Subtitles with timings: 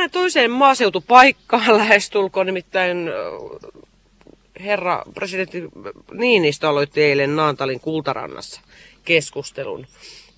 [0.00, 3.10] Mennään toiseen maaseutupaikkaan lähestulkoon, nimittäin
[4.60, 5.64] herra presidentti
[6.12, 8.60] Niinistö aloitti eilen Naantalin Kultarannassa
[9.04, 9.86] keskustelun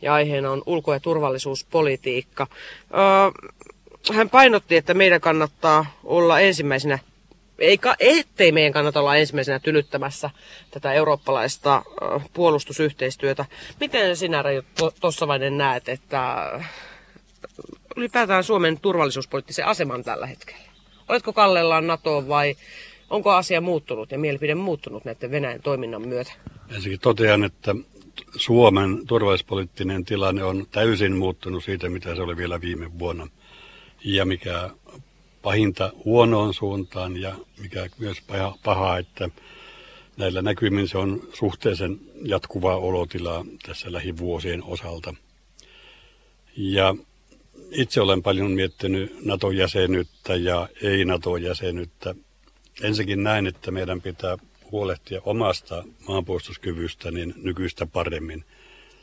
[0.02, 2.46] ja aiheena on ulko- ja turvallisuuspolitiikka.
[4.12, 6.98] Hän painotti, että meidän kannattaa olla ensimmäisenä,
[7.58, 10.30] eikä ettei meidän kannata olla ensimmäisenä tylyttämässä
[10.70, 11.82] tätä eurooppalaista
[12.32, 13.44] puolustusyhteistyötä.
[13.80, 14.62] Miten sinä, Reijo
[15.00, 16.50] Tossavainen, näet, että
[17.96, 20.72] ylipäätään Suomen turvallisuuspoliittisen aseman tällä hetkellä?
[21.08, 22.54] Oletko kallellaan NATOon vai
[23.10, 26.32] onko asia muuttunut ja mielipide muuttunut näiden Venäjän toiminnan myötä?
[26.68, 27.74] Ensinnäkin totean, että
[28.36, 33.28] Suomen turvallisuuspoliittinen tilanne on täysin muuttunut siitä, mitä se oli vielä viime vuonna.
[34.04, 34.70] Ja mikä
[35.42, 39.28] pahinta huonoon suuntaan ja mikä myös paha, paha että
[40.16, 45.14] näillä näkymin se on suhteellisen jatkuvaa olotilaa tässä lähivuosien osalta.
[46.56, 46.94] Ja
[47.70, 52.14] itse olen paljon miettinyt NATO-jäsenyyttä ja ei-NATO-jäsenyyttä.
[52.82, 54.38] Ensinnäkin näin, että meidän pitää
[54.70, 58.44] huolehtia omasta maanpuolustuskyvystä niin nykyistä paremmin.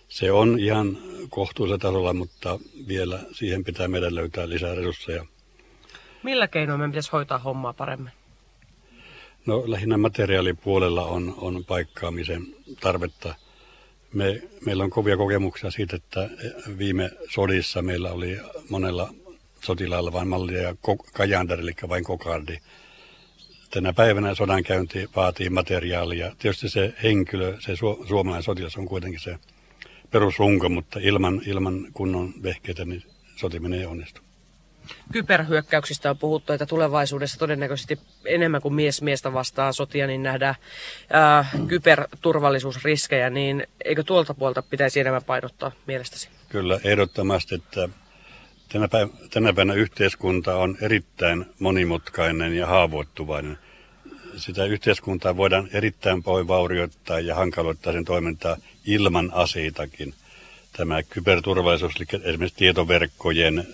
[0.08, 0.98] Se on ihan
[1.30, 5.26] kohtuullisella tasolla, mutta vielä siihen pitää meidän löytää lisää resursseja.
[6.24, 8.12] Millä keinoin meidän pitäisi hoitaa hommaa paremmin?
[9.46, 12.48] No lähinnä materiaalipuolella on, on paikkaamisen
[12.80, 13.36] tarvetta.
[14.14, 16.30] Me, meillä on kovia kokemuksia siitä, että
[16.78, 19.14] viime sodissa meillä oli monella
[19.62, 20.76] sotilaalla vain mallia ja
[21.14, 22.58] kajander, eli vain kokardi
[23.70, 26.36] tänä päivänä sodankäynti vaatii materiaalia.
[26.40, 29.36] Tietysti se henkilö, se su- suomalainen sotilas on kuitenkin se
[30.12, 33.04] perusrunko, mutta ilman, ilman kunnon vehkeitä niin
[33.36, 34.22] sotiminen ei onnistu.
[35.14, 40.56] Kyberhyökkäyksistä on puhuttu, että tulevaisuudessa todennäköisesti enemmän kuin mies miestä vastaa sotia, niin nähdään
[41.10, 46.30] ää, kyberturvallisuusriskejä, niin eikö tuolta puolta pitäisi enemmän painottaa mielestäsi?
[46.50, 47.90] Kyllä, ehdottomasti, että
[48.70, 53.58] Tänä päivänä, tänä päivänä yhteiskunta on erittäin monimutkainen ja haavoittuvainen.
[54.38, 60.14] Sitä yhteiskuntaa voidaan erittäin paljon vaurioittaa ja hankaloittaa sen toimintaa ilman aseitakin.
[60.78, 63.68] Tämä kyberturvallisuus, eli esimerkiksi tietoverkkojen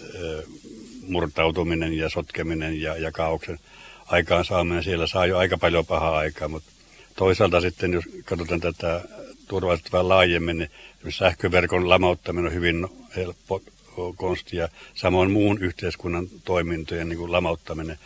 [1.08, 3.60] murtautuminen ja sotkeminen ja, ja kaauksen
[4.06, 6.72] aikaansaaminen, siellä saa jo aika paljon pahaa aikaa, mutta
[7.16, 9.02] toisaalta sitten, jos katsotaan tätä
[9.48, 10.70] turvallisuutta vähän laajemmin, niin
[11.10, 13.62] sähköverkon lamauttaminen on hyvin helppo,
[14.16, 18.00] konsti ja samoin muun yhteiskunnan toimintojen niin kuin lamauttaminen,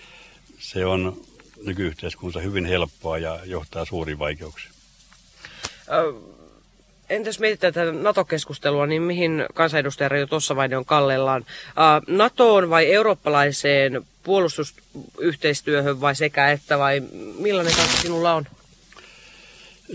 [0.60, 1.22] se on
[1.64, 4.74] nykyyhteiskunnassa hyvin helppoa ja johtaa suuriin vaikeuksiin.
[7.10, 11.46] Entäs mietitään tätä NATO-keskustelua, niin mihin kansanedustaja Reijo vain on kallellaan?
[12.08, 17.04] NATOon vai eurooppalaiseen puolustusyhteistyöhön vai sekä että vai
[17.40, 18.46] millainen kanssa sinulla on?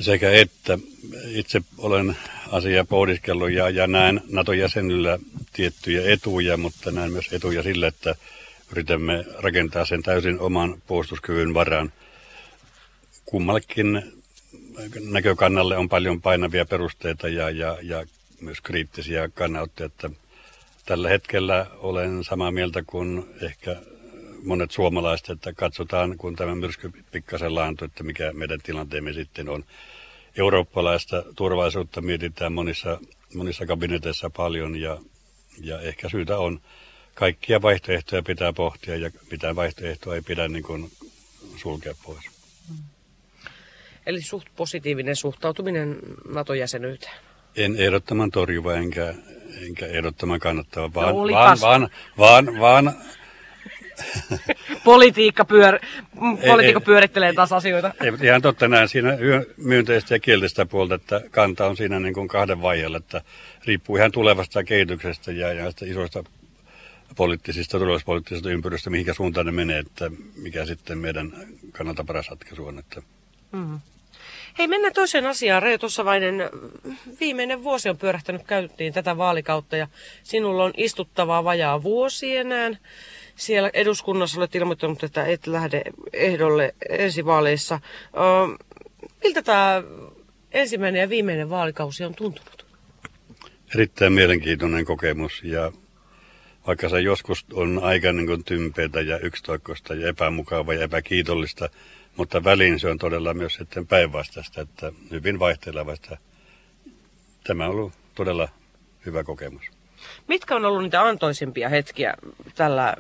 [0.01, 0.79] Sekä että.
[1.29, 2.17] Itse olen
[2.51, 5.19] asiaa pohdiskellut ja, ja näen NATO-jäsenillä
[5.53, 8.15] tiettyjä etuja, mutta näen myös etuja sillä, että
[8.73, 11.93] yritämme rakentaa sen täysin oman puolustuskyvyn varaan.
[13.25, 14.03] Kummallekin
[15.11, 18.07] näkökannalle on paljon painavia perusteita ja, ja, ja
[18.41, 19.87] myös kriittisiä kannanottoja.
[19.87, 20.11] Että
[20.85, 23.77] tällä hetkellä olen samaa mieltä kuin ehkä
[24.45, 29.65] monet suomalaiset, että katsotaan, kun tämä myrsky pikkasen laantui, että mikä meidän tilanteemme sitten on.
[30.37, 33.01] Eurooppalaista turvallisuutta mietitään monissa,
[33.35, 34.99] monissa kabineteissa paljon ja
[35.61, 36.61] ja ehkä syytä on,
[37.15, 40.91] kaikkia vaihtoehtoja pitää pohtia ja mitään vaihtoehtoa ei pidä niin kuin
[41.57, 42.25] sulkea pois.
[44.07, 45.99] Eli suht positiivinen suhtautuminen
[46.29, 47.13] NATO-jäsenyyteen.
[47.57, 49.15] En ehdottoman torjuva enkä,
[49.67, 52.95] enkä ehdottoman kannattava, no vaan, no, vaan, vaan, vaan, vaan
[54.85, 55.79] Politiikka, pyör,
[56.47, 57.95] politiikka ei, pyörittelee taas asioita.
[58.01, 59.11] Ei, ihan totta näin siinä
[59.57, 63.23] myönteistä ja kielteistä puolta, että kanta on siinä niin kuin kahden vaiheella, että
[63.65, 66.25] riippuu ihan tulevasta kehityksestä ja, ja isoista
[67.17, 71.33] poliittisista, turvallisuuspoliittisista ympyröistä, mihinkä suuntaan ne menee, että mikä sitten meidän
[71.73, 72.79] kannalta paras ratkaisu on.
[72.79, 73.03] Että.
[73.53, 73.81] Mm-hmm.
[74.59, 75.63] Hei, mennään toiseen asiaan.
[75.63, 76.51] Reijo Tossavainen,
[77.21, 79.89] viimeinen vuosi on pyörähtänyt käyttiin tätä vaalikautta ja
[80.23, 82.71] sinulla on istuttavaa vajaa vuosi enää.
[83.37, 87.81] Siellä eduskunnassa olet ilmoittanut, että et lähde ehdolle ensi vaaleissa.
[89.25, 89.83] miltä tämä
[90.53, 92.67] ensimmäinen ja viimeinen vaalikausi on tuntunut?
[93.75, 95.73] Erittäin mielenkiintoinen kokemus ja
[96.67, 101.69] vaikka se joskus on aika niin kuin tympeitä ja yksitoikkoista ja epämukavaa ja epäkiitollista,
[102.17, 106.17] mutta väliin se on todella myös sitten päinvastaista, että hyvin vaihtelevasta.
[107.45, 108.49] Tämä on ollut todella
[109.07, 109.63] hyvä kokemus.
[110.29, 112.15] Mitkä on ollut niitä antoisimpia hetkiä
[112.55, 112.97] tällä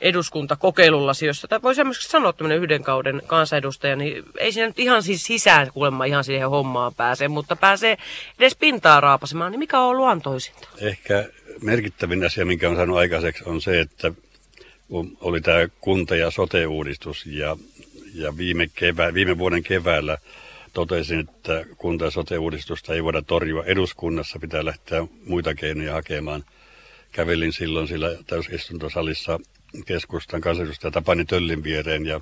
[0.00, 5.02] eduskuntakokeilullasi, jos tätä voi semmoisesti sanoa tämmöinen yhden kauden kansanedustaja, niin ei siinä nyt ihan
[5.02, 7.98] siis sisään kuulemma ihan siihen hommaan pääse, mutta pääsee
[8.38, 10.68] edes pintaa raapasemaan, niin mikä on ollut antoisinta?
[10.80, 11.28] Ehkä
[11.62, 14.12] merkittävin asia, minkä on saanut aikaiseksi, on se, että
[15.20, 17.56] oli tämä kunta- ja sote-uudistus ja,
[18.14, 20.18] ja viime, kevää, viime vuoden keväällä
[20.72, 26.44] totesin, että kunta- ja sote-uudistusta ei voida torjua eduskunnassa, pitää lähteä muita keinoja hakemaan.
[27.12, 29.40] Kävelin silloin sillä täysistuntosalissa
[29.86, 32.20] keskustan kansanedustaja Tapani Töllin viereen ja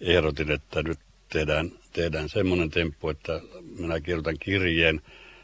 [0.00, 0.98] ehdotin, että nyt
[1.28, 3.40] tehdään, tehdään semmoinen temppu, että
[3.78, 5.00] minä kirjoitan kirjeen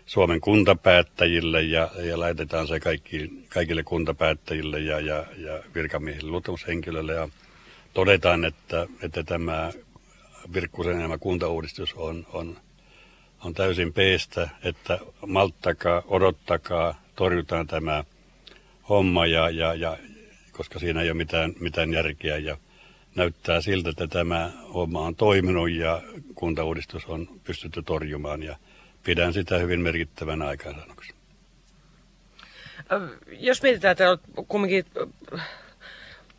[0.06, 7.28] Suomen kuntapäättäjille ja, ja laitetaan se kaikki, kaikille kuntapäättäjille ja, ja, ja virkamiehille, luottamushenkilöille ja
[7.94, 9.72] todetaan, että, että tämä
[10.54, 12.56] Virkkusen nämä kuntauudistus on, on,
[13.44, 18.04] on täysin peestä, että malttakaa, odottakaa, torjutaan tämä
[18.88, 19.96] homma, ja, ja, ja,
[20.52, 22.36] koska siinä ei ole mitään, mitään järkeä.
[22.36, 22.56] Ja
[23.14, 26.02] näyttää siltä, että tämä homma on toiminut ja
[26.34, 28.56] kuntauudistus on pystytty torjumaan ja
[29.02, 31.14] pidän sitä hyvin merkittävänä aikaansaannoksi.
[33.26, 34.84] Jos mietitään, että olet kumminkin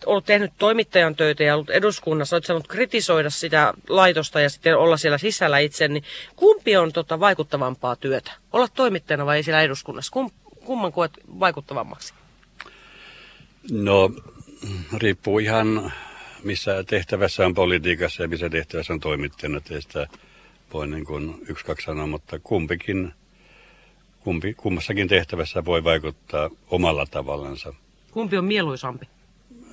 [0.06, 4.98] ollut tehnyt toimittajan töitä ja ollut eduskunnassa, olet saanut kritisoida sitä laitosta ja sitten olla
[4.98, 6.04] siellä sisällä itse, niin
[6.36, 8.32] kumpi on tota vaikuttavampaa työtä?
[8.54, 10.12] Olla toimittajana vai siellä eduskunnassa?
[10.12, 10.32] Kum,
[10.66, 12.14] kumman koet vaikuttavammaksi?
[13.72, 14.12] No,
[14.98, 15.92] riippuu ihan
[16.44, 19.62] missä tehtävässä on politiikassa ja missä tehtävässä on toimittajana.
[19.62, 20.08] Teistä
[20.74, 23.14] voi niin kuin yksi, kaksi sanoa, mutta kumpikin,
[24.20, 27.74] kumpi, kummassakin tehtävässä voi vaikuttaa omalla tavallansa.
[28.12, 29.08] Kumpi on mieluisampi?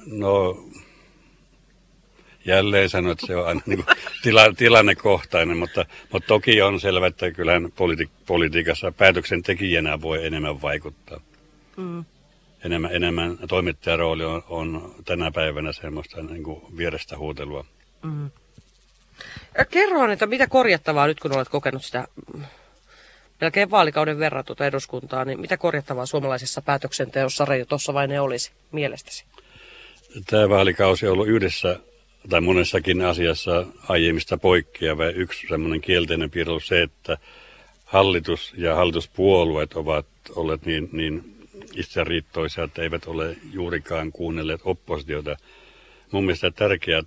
[0.07, 0.65] No,
[2.45, 7.07] jälleen sanon, että se on aina niin kuin tila, tilannekohtainen, mutta, mutta toki on selvä,
[7.07, 11.21] että kyllähän politi- politiikassa päätöksentekijänä voi enemmän vaikuttaa.
[11.77, 12.05] Mm
[12.65, 17.65] enemmän, enemmän toimittajan rooli on, on tänä päivänä semmoista niin kuin vierestä huutelua.
[18.03, 18.31] Mm.
[19.71, 22.09] Kerro, että mitä korjattavaa nyt, kun olet kokenut sitä
[23.41, 28.53] melkein vaalikauden verran tuota eduskuntaa, niin mitä korjattavaa suomalaisessa päätöksenteossa Reijo tuossa vain ne olisi
[28.73, 29.25] mielestäsi?
[30.27, 31.81] Tämä vaalikausi on ollut yhdessä
[32.29, 35.09] tai monessakin asiassa aiemmista poikkeava.
[35.09, 37.19] Yksi semmoinen kielteinen piirre on se, että
[37.85, 41.35] hallitus ja hallituspuolueet ovat olleet niin, niin
[41.77, 45.37] itseriittoisia, että eivät ole juurikaan kuunnelleet oppositiota.
[46.11, 47.07] Mun mielestä tärkeät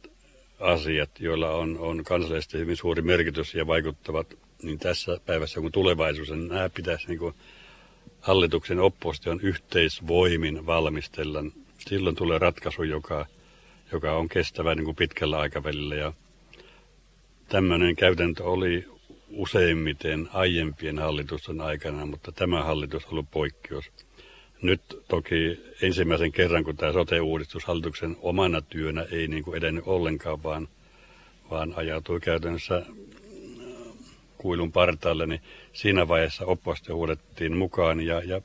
[0.60, 4.28] asiat, joilla on, on kansallisesti hyvin suuri merkitys ja vaikuttavat
[4.64, 7.36] niin tässä päivässä kuin tulevaisuudessa, niin nämä pitäisi niin kuin
[8.22, 11.44] hallituksen opposition yhteisvoimin valmistella.
[11.88, 13.26] Silloin tulee ratkaisu, joka,
[13.92, 15.96] joka on kestävä niin kuin pitkällä aikavälillä.
[15.96, 16.14] Ja
[17.50, 18.86] tämmöinen käytäntö oli
[19.30, 23.92] useimmiten aiempien hallitusten aikana, mutta tämä hallitus on ollut poikkeus.
[24.62, 30.44] Nyt toki ensimmäisen kerran, kun tämä sote-uudistus hallituksen omana työnä ei niin kuin edennyt ollenkaan,
[30.44, 30.68] vaan,
[31.50, 32.86] vaan ajautui käytännössä äh,
[34.38, 35.42] kuilun partaalle, niin
[35.74, 38.42] siinä vaiheessa oppositio huudettiin mukaan ja, ja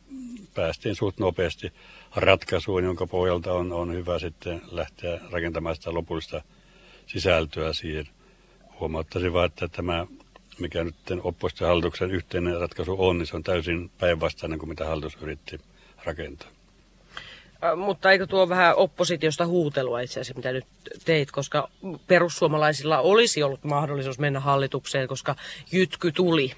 [0.54, 1.72] päästiin suht nopeasti
[2.16, 6.42] ratkaisuun, jonka pohjalta on, on hyvä sitten lähteä rakentamaan sitä lopullista
[7.06, 8.08] sisältöä siihen.
[8.80, 10.06] Huomauttaisin vaan, että tämä,
[10.58, 15.60] mikä nyt oppositiohallituksen yhteinen ratkaisu on, niin se on täysin päinvastainen kuin mitä hallitus yritti
[16.04, 16.48] rakentaa.
[17.76, 20.64] Mutta eikö tuo vähän oppositiosta huutelua itse asiassa, mitä nyt
[21.04, 21.68] teit, koska
[22.06, 25.36] perussuomalaisilla olisi ollut mahdollisuus mennä hallitukseen, koska
[25.72, 26.52] jytky tuli.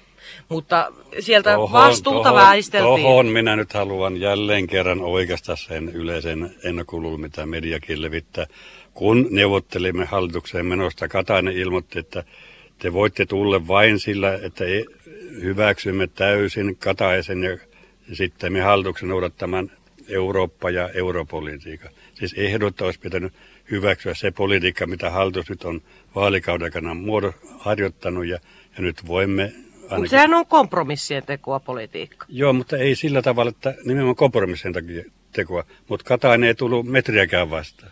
[0.49, 3.03] Mutta sieltä tohon, vastuuta tohon, väisteltiin.
[3.03, 8.47] Tohon minä nyt haluan jälleen kerran oikeastaan sen yleisen ennakuluun, mitä mediakin levittää.
[8.93, 12.23] Kun neuvottelimme hallitukseen menosta, Katainen ilmoitti, että
[12.79, 14.85] te voitte tulla vain sillä, että e-
[15.41, 17.57] hyväksymme täysin Kataisen ja
[18.13, 19.71] sitten me hallituksen noudattamaan
[20.07, 21.89] Eurooppa- ja europolitiikka.
[22.13, 23.33] Siis ehdot olisi pitänyt
[23.71, 25.81] hyväksyä se politiikka, mitä hallitus nyt on
[26.15, 26.95] vaalikauden aikana
[27.59, 28.39] harjoittanut ja,
[28.77, 29.43] ja nyt voimme...
[29.43, 29.97] Ainakin...
[29.97, 32.25] Mutta sehän on kompromissien tekoa politiikka.
[32.29, 34.73] Joo, mutta ei sillä tavalla, että nimenomaan kompromissien
[35.31, 37.91] tekoa, mutta Katainen ei tullut metriäkään vastaan.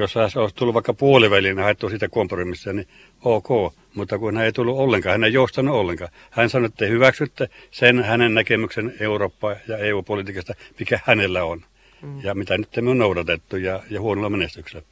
[0.00, 2.88] Jos olisi tullut vaikka puoliväliin ja haettu sitä kompromissia, niin
[3.24, 6.10] ok, mutta kun hän ei tullut ollenkaan, hän ei joustanut ollenkaan.
[6.30, 11.60] Hän sanoi, että te hyväksytte sen hänen näkemyksen Eurooppa- ja EU-politiikasta, mikä hänellä on.
[12.02, 12.20] Mm.
[12.22, 14.86] Ja mitä nyt me on noudatettu ja, ja huonolla menestyksellä.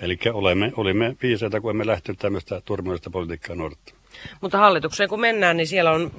[0.00, 4.04] Eli olemme, olimme viisaita, kun emme lähtenyt tämmöistä turmallista politiikkaa noudattamaan.
[4.40, 6.10] Mutta hallitukseen kun mennään, niin siellä on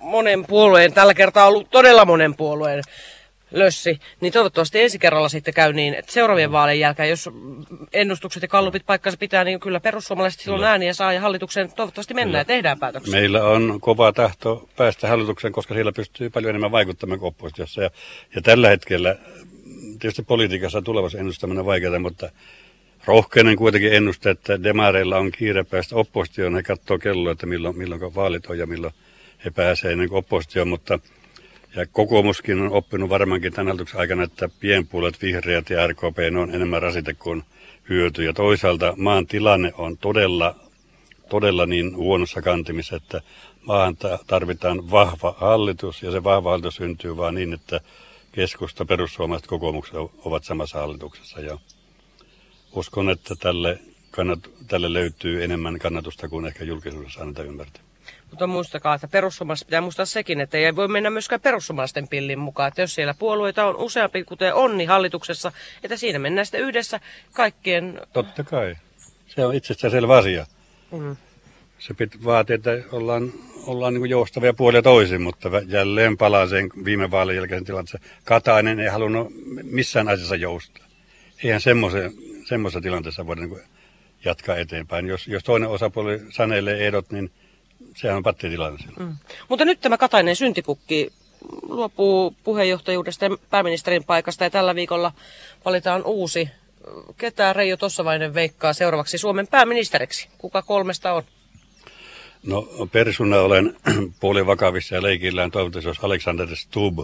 [0.00, 2.82] monen puolueen, tällä kertaa ollut todella monen puolueen
[3.54, 7.30] lössi, niin toivottavasti ensi kerralla sitten käy niin, että seuraavien vaalien jälkeen, jos
[7.92, 10.70] ennustukset ja kallupit paikkansa pitää, niin kyllä perussuomalaiset silloin kyllä.
[10.70, 12.40] ääniä saa ja hallitukseen toivottavasti mennään kyllä.
[12.40, 13.12] ja tehdään päätöksiä.
[13.12, 17.82] Meillä on kova tahto päästä hallitukseen, koska siellä pystyy paljon enemmän vaikuttamaan kuin oppositiossa.
[17.82, 17.90] Ja,
[18.34, 19.16] ja tällä hetkellä,
[19.98, 22.30] tietysti politiikassa tulevassa ennustaminen on vaikeaa, mutta
[23.04, 26.54] rohkeinen kuitenkin ennustaa, että demareilla on kiire päästä oppositioon.
[26.54, 28.94] He katsoo kelloa, että milloin, milloin vaalit on ja milloin
[29.44, 30.98] he pääsevät niin oppositioon, mutta
[31.76, 36.82] Ja kokoomuskin on oppinut varmaankin tämän hallituksen aikana, että pienpuolet, vihreät ja RKP on enemmän
[36.82, 37.42] rasite kuin
[37.88, 38.24] hyöty.
[38.24, 40.56] Ja toisaalta maan tilanne on todella,
[41.28, 43.20] todella niin huonossa kantimissa, että
[43.66, 47.80] maahan tarvitaan vahva hallitus ja se vahva hallitus syntyy vain niin, että
[48.32, 51.40] keskusta, perussuomalaiset, kokoomukset ovat samassa hallituksessa.
[51.40, 51.58] Ja
[52.72, 53.78] uskon, että tälle,
[54.10, 57.82] kannat, tälle löytyy enemmän kannatusta kuin ehkä julkisuudessa annetaan ymmärtää.
[58.34, 62.68] Mutta muistakaa, että perussuomalaiset pitää muistaa sekin, että ei voi mennä myöskään perussuomalaisten pillin mukaan.
[62.68, 67.00] Että jos siellä puolueita on useampi, kuten Onni hallituksessa, että siinä mennään sitten yhdessä
[67.32, 68.00] kaikkien...
[68.12, 68.76] Totta kai.
[69.26, 70.46] Se on itsestään selvä asia.
[70.90, 71.16] Mm.
[71.78, 73.32] Se pitää vaatia, että ollaan,
[73.66, 78.04] ollaan niin joustavia puolia toisin, mutta jälleen palaa sen viime vaalien jälkeisen tilanteeseen.
[78.24, 79.28] Katainen ei halunnut
[79.62, 80.86] missään asiassa joustaa.
[81.44, 83.60] Eihän semmoisessa tilanteessa voida niin
[84.24, 85.06] jatkaa eteenpäin.
[85.06, 87.30] Jos, jos toinen osapuoli sanelee ehdot, niin
[87.94, 89.08] sehän on pattitilanne silloin.
[89.08, 89.16] Mm.
[89.48, 91.12] Mutta nyt tämä Katainen syntipukki
[91.68, 95.12] luopuu puheenjohtajuudesta ja pääministerin paikasta ja tällä viikolla
[95.64, 96.48] valitaan uusi.
[97.16, 100.28] Ketä Reijo Tossavainen veikkaa seuraavaksi Suomen pääministeriksi?
[100.38, 101.22] Kuka kolmesta on?
[102.46, 103.76] No persuna olen
[104.20, 106.98] puolivakavissa ja leikillään toivottavasti olisi Alexander Stubb.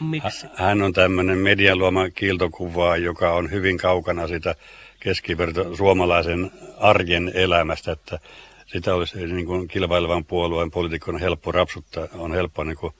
[0.00, 0.46] Miksi?
[0.54, 4.54] Hän on tämmöinen median luoma kiiltokuva, joka on hyvin kaukana sitä
[5.00, 8.18] keskiverto suomalaisen arjen elämästä, että
[8.66, 12.92] sitä olisi niin kuin kilpailevan puolueen poliitikon helppo rapsuttaa, on helppo niin kuin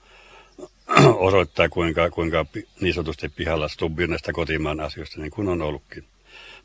[1.27, 2.45] osoittaa, kuinka, kuinka
[2.81, 6.03] niin sanotusti pihalla Stubbi näistä kotimaan asioista, niin kuin on ollutkin.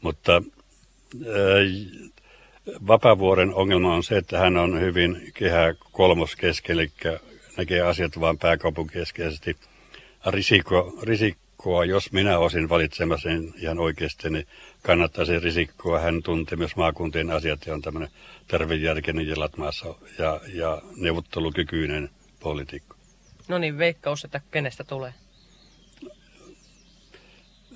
[0.00, 0.43] Mutta ää,
[2.87, 6.93] Vapavuoren ongelma on se, että hän on hyvin kehä kolmos kesken, eli
[7.57, 9.57] näkee asiat vain pääkaupunkikeskeisesti.
[10.26, 10.99] Risikko,
[11.59, 14.47] risikkoa, jos minä olisin valitsemassa sen ihan oikeasti, niin
[14.83, 16.00] kannattaisi risikkoa.
[16.00, 18.11] Hän tuntee myös maakuntien asiat ja on tämmöinen
[18.49, 22.11] tervejärkinen jelatmaassa ja, ja neuvottelukykyinen
[22.41, 22.97] poliitikko.
[23.49, 25.15] No niin, veikkaus, että kenestä tulee?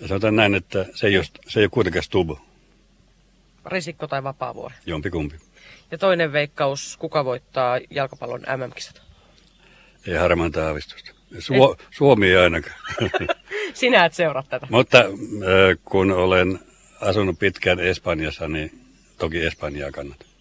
[0.06, 2.38] Sanotaan näin, että se ei ole, se ei ole kuitenkaan Stubu.
[3.66, 4.74] Risikko tai Vapaavuori?
[4.86, 5.36] Jompikumpi.
[5.90, 9.02] Ja toinen veikkaus, kuka voittaa jalkapallon MM-kisat?
[10.06, 11.21] Ei harmainta aavistusta.
[11.38, 12.76] Su- Suomi ei ainakaan.
[13.74, 14.66] Sinä et seuraa tätä.
[14.70, 15.04] Mutta äh,
[15.84, 16.58] kun olen
[17.00, 18.70] asunut pitkään Espanjassa, niin
[19.18, 20.31] toki Espanjaa kannatan.